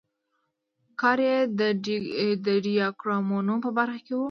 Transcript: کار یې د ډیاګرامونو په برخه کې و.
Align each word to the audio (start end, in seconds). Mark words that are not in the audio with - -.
کار 1.01 1.19
یې 1.27 1.37
د 2.47 2.47
ډیاګرامونو 2.65 3.53
په 3.63 3.69
برخه 3.77 3.99
کې 4.05 4.13
و. 4.15 4.19